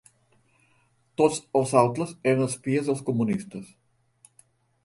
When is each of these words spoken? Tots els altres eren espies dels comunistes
Tots 1.21 1.37
els 1.59 1.73
altres 1.83 2.13
eren 2.31 2.43
espies 2.49 2.89
dels 2.91 3.07
comunistes 3.11 3.73